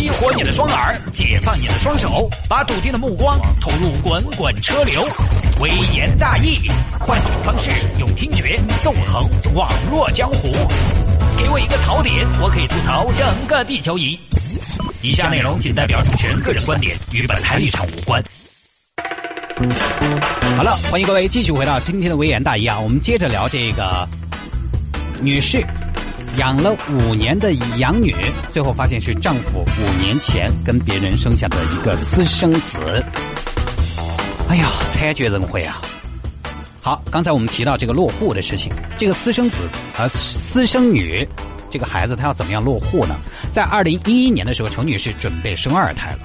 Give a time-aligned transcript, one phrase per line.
[0.00, 5.06] 激活你的双耳，解放你的双手，把笃定的目光投入滚滚车流。
[5.60, 6.56] 微言大义，
[7.00, 7.68] 换种方式
[7.98, 10.50] 用听觉纵横网络江湖。
[11.36, 14.18] 给我一个槽点，我可以吐槽整个地球仪。
[15.02, 18.24] 以下内容仅代表主持人个人观点，与本台立场无关。
[20.56, 22.80] 好了，欢迎各位继续回到今天的微言大义啊！
[22.80, 24.08] 我们接着聊这个
[25.20, 25.62] 女士
[26.36, 28.14] 养了五年的养女，
[28.50, 33.04] 最后发现是丈夫五年前跟别人生下的一个私生子。
[34.48, 35.80] 哎呀，惨绝人寰啊！
[36.80, 39.56] 好，刚才我们提到这个落户的事情，这个私生子
[39.92, 41.26] 和私生女，
[41.68, 43.16] 这个孩子他要怎么样落户呢？
[43.50, 46.18] 在二零一一年的时候，程女士准备生二胎了，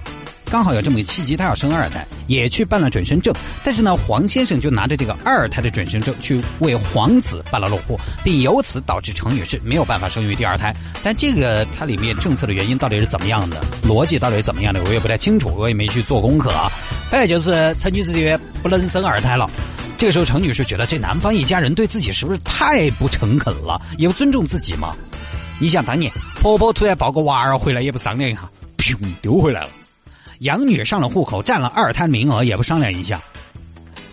[0.56, 3.36] 刚好有这么一个契机，她要生二胎，也去办了准生证。
[3.62, 10.74] 但是呢，黄先生就拿着这个二胎的准生证去为皇子办了落户，并由此导致程女士没有办法生育第二胎。
[11.04, 16.72] 但这个它里面政策的原因到底是怎么样的，逻辑到底是怎么样的，我也不太清楚，我也没去做功课啊。
[17.10, 19.52] 反正就是陈女士这边不能生二胎了。
[19.98, 24.96] 这个时候，程女士觉得这男方一家人对自己是不是太不诚恳了，也不尊重自己嘛？
[25.60, 26.10] 你想当年
[26.42, 29.70] 婆婆突然抱个娃儿回来，也不商量一下，噗丢回来了。
[30.40, 33.22] 养女上了户口，占了二胎名额，也不商量一下，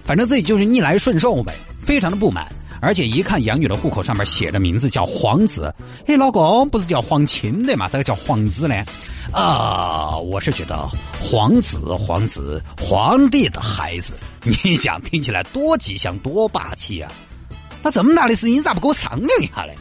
[0.04, 2.46] 反正自己就是逆来顺受呗，非常的不满。
[2.80, 5.72] 而且一看养女的户口上面写的名字叫皇子，
[6.06, 7.88] 哎，老公不是叫皇亲的嘛？
[7.88, 8.84] 咋个叫皇子呢？
[9.32, 10.88] 啊，我是觉得
[11.20, 17.08] 皇子，皇子，皇帝的孩子，你想听起来多吉祥多霸气啊？
[17.84, 19.72] 那这么大的事情你咋不跟我商量一下呢？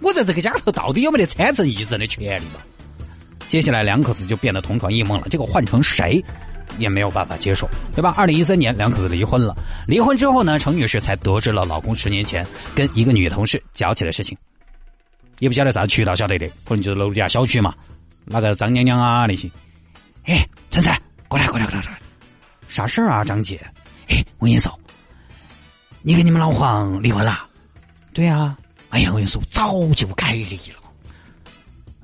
[0.00, 2.60] 我在这个家头到底有没得参政议政的权利嘛？
[3.48, 5.28] 接下来两口子就变得同床异梦了。
[5.30, 6.22] 这个换成谁？
[6.78, 8.12] 也没有办法接受，对吧？
[8.18, 9.56] 二零一三年，两口子离婚了。
[9.86, 14.36] 离婚之后呢，程女士才得知了老公十年前跟一个女同事搅起的事情，
[15.38, 17.72] 也不晓得啥渠道晓得的，可能就是楼底下小区嘛，
[18.26, 19.48] 那个张娘娘啊那些。
[20.24, 20.94] 哎，晨晨，
[21.28, 21.98] 过来过来过来过来，
[22.68, 23.58] 啥事儿啊，张姐？
[24.08, 24.78] 哎，我跟你说，
[26.02, 27.46] 你跟你们老黄离婚了？
[28.12, 28.54] 对呀。
[28.90, 30.85] 哎呀，我跟你说，早就该离了。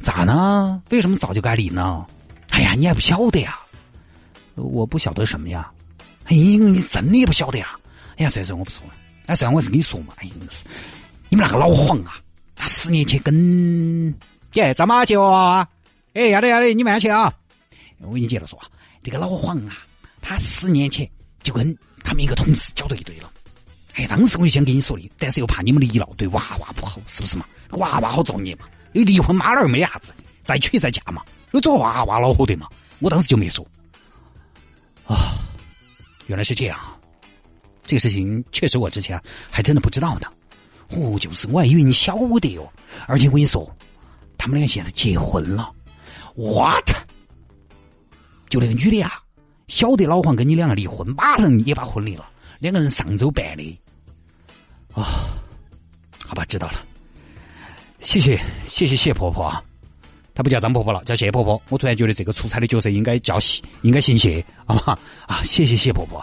[0.02, 0.82] 咋呢？
[0.90, 2.04] 为什么早就该离呢？
[2.50, 3.58] 哎呀，你还不晓得呀？
[4.54, 5.70] 我不晓得什么呀？
[6.24, 7.78] 哎，你真的也不晓得呀？
[8.18, 8.92] 哎呀，算算我不说了。
[9.26, 10.12] 哎，算我是跟你说嘛。
[10.18, 10.64] 哎，是
[11.28, 12.18] 你们那个老黄啊，
[12.54, 14.14] 他十年前跟
[14.50, 15.66] 姐张妈去啊。
[16.12, 17.32] 哎，要得要得，你慢去啊。
[18.00, 18.66] 我跟你接着说啊，
[19.02, 19.78] 这个老黄啊，
[20.20, 21.08] 他十年前
[21.42, 21.74] 就跟
[22.04, 23.32] 他们一个同事搅到一堆了。
[23.94, 27.46] 哎，当时我就想跟你说的，但是又怕你们离了对娃娃不好，是不是嘛？
[27.70, 28.66] 娃娃好造孽嘛。
[28.92, 31.22] 你离婚妈老儿没啥子，再娶再嫁嘛，
[31.52, 32.68] 有做娃娃恼火的嘛。
[33.00, 33.66] 我当时就没说。
[35.06, 35.34] 啊，
[36.26, 36.78] 原来是这样，
[37.84, 39.20] 这个事情确实我之前
[39.50, 40.32] 还真的不知道的。
[40.90, 42.70] 哦，就是我还以为你晓得哟，
[43.08, 43.68] 而且我跟你说，
[44.36, 45.72] 他们两个现在结婚了。
[46.34, 46.90] What？
[48.48, 49.20] 就那个女的呀，
[49.68, 52.28] 晓得老黄跟你两个离婚，马上也把婚离了，
[52.58, 53.80] 两个人上周办的。
[54.92, 55.02] 啊，
[56.26, 56.86] 好吧，知道了，
[58.02, 59.62] 谢谢谢谢谢婆婆啊。
[60.34, 61.60] 她不叫张婆婆了，叫谢婆婆。
[61.68, 64.98] 我突然觉得这个出差的角色应该叫谢，应该姓谢，好吗？
[65.26, 66.18] 啊，谢谢谢婆婆。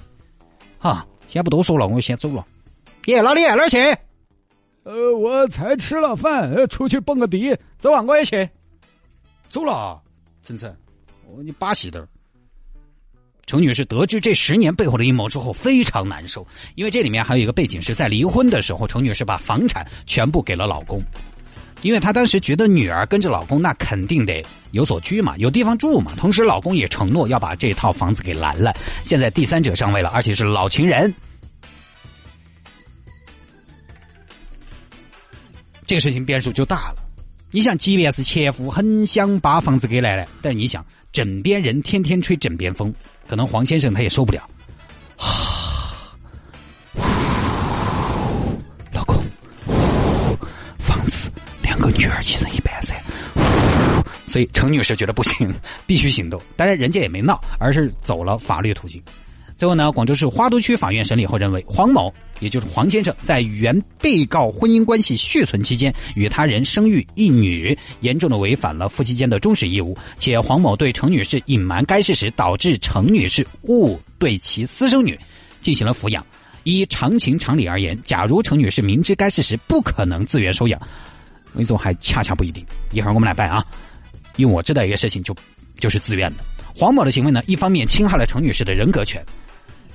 [0.78, 2.46] 好，先不多说了，我先走了。
[3.06, 3.76] 耶，老李哪儿去？
[4.84, 7.58] 呃，我才吃了饭，出去蹦个迪。
[7.80, 8.48] 走啊，我也去。
[9.48, 10.00] 走了，
[10.44, 10.70] 晨晨，
[11.26, 12.06] 哦，你把戏的。
[13.46, 21.02] 程女士得知这十年背后的阴谋之后，非常难受，因为这里面还有一个背景是在离婚的时候，程女士把房产全部给了老公，
[21.82, 26.12] 因为她当时觉得女儿跟着老公，那肯定得有所居嘛，有地方住嘛。
[26.16, 28.72] 同时，老公也承诺要把这套房子给拦了。
[29.02, 31.12] 现在第三者上位了，而且是老情人。
[35.84, 36.96] 这个事情变数就大了。
[37.50, 42.94] 你想，即便是前夫很想把房子给奶奶，但你想，枕边人天天吹枕边风，
[43.28, 44.42] 可能黄先生他也受不了。
[48.92, 49.16] 老公，
[50.78, 51.30] 房子
[51.62, 52.94] 两个女儿一人一半噻。
[54.26, 55.52] 所以程女士觉得不行，
[55.86, 56.40] 必须行动。
[56.56, 59.02] 当然，人家也没闹，而是走了法律途径。
[59.62, 75.16] 最后呢，广州市花都区法院审理后认为，黄某也就是黄先生在原被告婚姻关系续存期间与他人生育一女，严重的违反了夫妻间的忠实义务，且黄某对程女士隐瞒该事实，导致程女士误对其私生女
[75.60, 76.26] 进行了抚养。
[76.64, 82.66] 依常情常理而言，假如程女士明知该事实不可能自愿收养，我跟你说还恰恰不一定。
[82.90, 83.64] 一会儿我们来办啊，
[84.34, 85.32] 因为我知道一个事情就
[85.78, 86.42] 就是自愿的。
[86.74, 89.24] 黄某的行为呢，一方面侵害了程女士的人格权。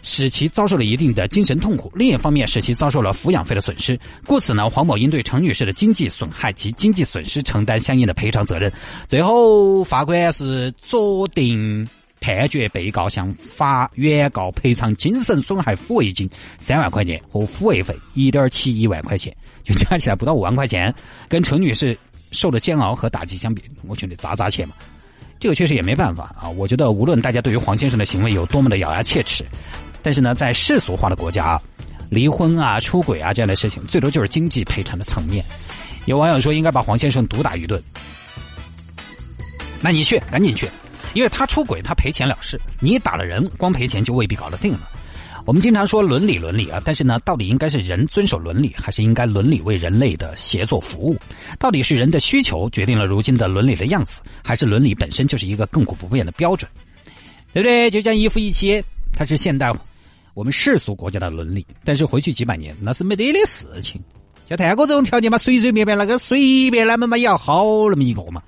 [0.08, 4.00] 使其遭受了一定的精神痛苦，另一方面使其遭受了抚养费的损失。
[4.26, 8.72] 故此呢，黄某应对程女士的经济损害及经济损失承担相应的赔偿责任。
[9.06, 11.86] 最后，法官是酌定
[12.22, 16.28] 判决被告向法原告赔偿精神损害抚慰金
[16.58, 20.94] 三万块钱和抚慰费一点七一万块钱，就加起来不到五万块钱。
[21.28, 21.98] 跟程女士
[22.32, 24.74] 受的煎熬和打击相比，我觉得砸砸钱嘛。
[25.40, 26.50] 这个确实也没办法啊。
[26.50, 29.46] 我觉得无论大家对于黄先生的行为有多么的咬牙切齿。
[30.02, 31.60] 但是呢，在世俗化的国家，
[32.10, 35.44] 离婚啊、出轨啊这样的事情，最多就是经济赔偿的层面。
[36.06, 37.82] 有网友说应该把黄先生毒打一顿，
[39.82, 40.70] 那你去，赶紧去，
[41.14, 42.60] 因为他出轨，他赔钱了事。
[42.80, 44.80] 你打了人，光赔钱就未必搞得定了。
[45.46, 51.18] 我们经常说伦理伦理啊，但是呢，到底应该是人遵守伦理，还是应该伦理为人类的协作服务？
[51.58, 56.70] 到底是人的需求决定了如今的伦理的样子，还是伦理本身就是一个亘古不变的标准？
[57.54, 57.90] 对不对？
[57.90, 58.84] 就像一夫一妻，
[59.18, 59.74] 它是现代。
[60.36, 64.00] 我们世俗国家的伦理，但是回去几百年那是没得的事情。
[64.48, 68.40] 像泰国这种条件嘛，随随便便那个随便那么嘛要好那么一个嘛，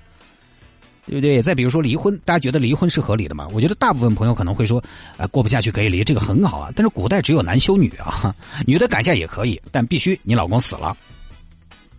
[1.04, 1.42] 对不对？
[1.42, 3.48] 再比如说离婚，大家觉得离婚是合理的吗？
[3.52, 4.80] 我觉得大部分朋友可能会说，
[5.16, 6.70] 啊，过不下去可以离，这个很好啊。
[6.76, 8.32] 但是古代只有男休女啊，
[8.64, 10.96] 女的改嫁也可以，但必须你老公死了，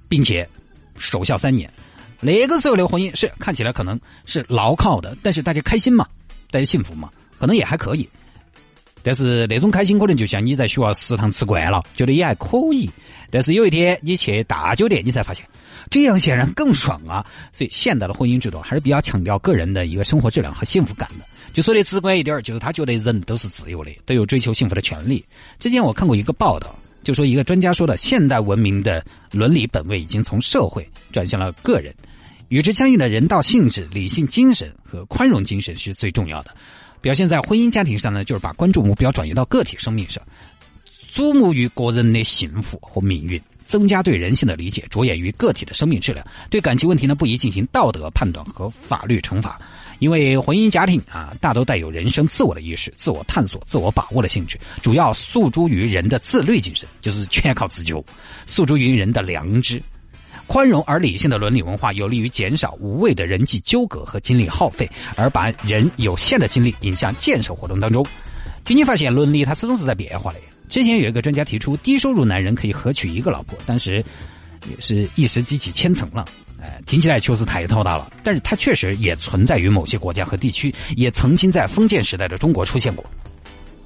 [0.08, 0.48] 并且
[0.96, 1.70] 守孝三年。
[2.22, 6.08] 那个时候的婚姻是看起来可能是牢靠的，但是大家开心嘛，
[6.50, 8.08] 大家幸福嘛，可能也还可以。
[9.03, 12.89] 但是那种开心可能就像你在学校食堂吃惯了，觉得也还可以。
[13.30, 15.45] 但是有一天你去大酒店，你才发现
[15.89, 17.25] 这样显然更爽啊！
[17.53, 21.25] 所以现代的婚姻制度还是比较强调个人的一个生活质量和幸福感的。
[21.53, 25.24] 就说的直观一点，就是他觉得人都是自由的，都有追求幸福的权利。
[25.59, 31.94] 之前我看过一个报道，就说一个专家说的，现代文明的伦理本位已经从社会转向了个人，
[32.50, 36.56] 与之相应的人道性质、理性精神和宽容精神是最重要的。
[37.01, 40.24] 表现在婚姻家庭上呢，就是把关注目标转移到个体生命上，
[41.12, 46.25] 瞩目于个人的幸福和命运，增加对人性的理解，着眼于个体的生命质量。
[46.50, 49.59] 对感情问题呢，不宜进行道德判断和法律惩罚，
[49.98, 58.03] 因为婚姻家庭啊，大都带有人生自我的意识、自我探索、自我把握的性质，主要诉诸于人的自律精神，就是全靠自救，
[58.45, 59.81] 诉诸于人的良知。
[60.51, 68.06] 宽容而理性的伦理文化有利于减少无谓的人际纠葛和精力耗费，而把人有限的精力引向建设活动当中。
[68.65, 70.39] 据你发现，伦理它始终是在变化的。
[70.68, 74.03] 之前有一个专家提出，低收入男人可以合娶一个老婆，当时
[74.70, 76.27] 也是一时激起千层浪。
[76.62, 83.05] 哎，听起来确实太头大了，但是它确实也存在于某些国家和地区，也曾经在封建时代的中国出现过。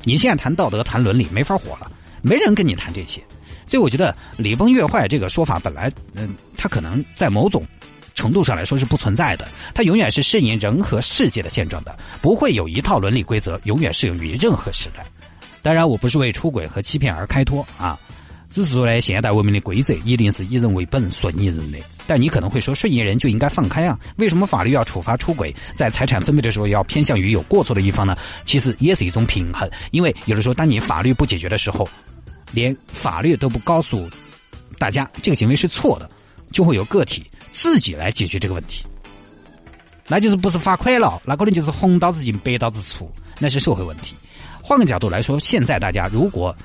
[0.03, 1.91] 你现在谈道德、谈伦理，没法活了，
[2.23, 3.21] 没人跟你谈这些。
[3.67, 7.63] 所以我觉得“礼崩乐坏”这个说法本来，嗯，它可能在某种
[8.13, 9.47] 程度上来说是不存在的。
[9.73, 15.05] 它永远是适应人和世界的现状的，不会有一套伦理规则永远适用于任何时代。
[15.61, 17.99] 当然，我不是为出轨和欺骗而开脱啊，
[18.51, 21.79] 只是说呢，现代文明的规则一定是以人为本、顺应人的。
[22.07, 23.99] 但你可能会说，顺应人就应该放开啊？
[24.17, 28.15] 为什么法律要处罚出轨，在财产分配的时候要偏向于有过错的一方呢？
[28.43, 31.89] 其实也是一种平衡，因为有的时候，当你法律不解决的时候。
[32.55, 34.09] 连法律都不告诉
[34.79, 36.09] 大家这个行为是错的，
[36.51, 38.85] 就会有个体自己来解决这个问题。
[40.07, 44.15] 那就是不是罚款了，那可能就是红刀子进白刀子出，那是社会问题。
[44.63, 46.55] 换个角度来说，现在大家如果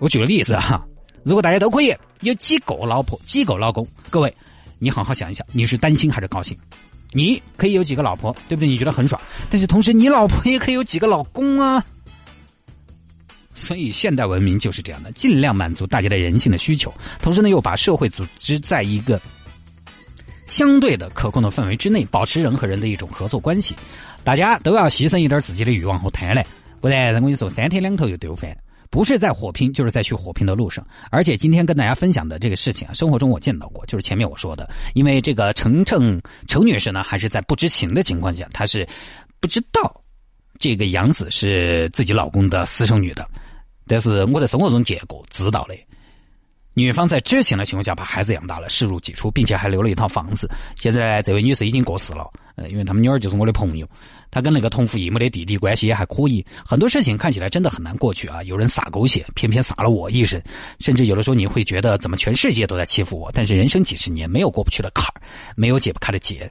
[0.00, 0.84] 我举个例子哈，
[1.22, 4.34] 如果大家都可以有几个老婆、几个老公，各位
[4.78, 6.58] 你好好想一想，你是担心还是高兴？
[7.12, 8.68] 你可以有几个老婆，对不对？
[8.68, 11.84] 你觉得很爽，但是同时你老婆也可以有几个老公啊。
[13.62, 19.20] 所以，现代文明就是这样的，尽量满足大家的人性的需求，同时呢，又把社会组织在一个
[20.46, 23.74] 相对的可控的范围之内，保持人和人的一种合作关系。
[24.24, 26.44] 大家都要牺牲一点自己的欲望和贪婪，
[26.80, 28.56] 不然我跟你说，三天两头又丢饭。
[28.90, 30.86] 不是在火拼，就是在去火拼的路上。
[31.10, 38.86] 而且今天跟大家分享的这个事情啊，生活中我见到过，就是前面我说的，因为这个程程程女士呢，还是在不知情的情况下，她是
[39.40, 40.02] 不知道
[40.58, 43.26] 这个杨子是自己老公的私生女的，
[43.92, 45.74] 但是我在生活中见过，知道的。
[46.72, 50.48] 女方在知情的情况下把孩子养大了，视如己出，并且还留了一套房子。
[50.76, 53.86] 现在这位女士已经过世了，呃，因为他们女儿就是我的朋友，
[54.30, 56.42] 她跟那个同父异母的弟弟关系也还可以。
[56.64, 58.42] 很多事情看起来真的很难过去啊！
[58.44, 60.42] 有人撒狗血，偏偏撒了我一身，
[60.80, 63.30] 甚至有的时候你会觉得怎么全世界都在欺负我？
[63.34, 65.20] 但是人生几十年，没有过不去的坎儿，
[65.54, 66.50] 没有解不开的结。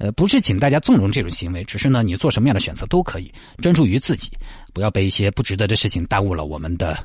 [0.00, 4.32] 呃，不是请大家纵容这种行为，只是呢，你做什么样的选择都可以，专注于自己，
[4.72, 6.98] 不要被一些不值得的事情耽误了我们的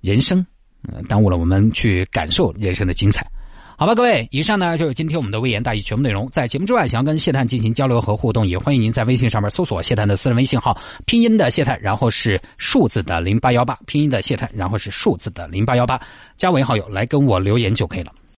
[0.00, 0.44] 人生。
[0.90, 3.30] 呃，耽误了我们去感受人生的精彩，
[3.76, 6.26] 好吧，各位，以上呢就是今天我们的微言大义全部内容。
[6.30, 16.00] 在节目之外，想要跟谢探进行交流和互动，也欢迎您在微信上面搜索谢探的私人微信号，拼音的谢探，然后是数字的零八幺八，拼音的谢探，然后是数字的零八幺八，
[16.38, 18.10] 加为好友来跟我留言就可以了。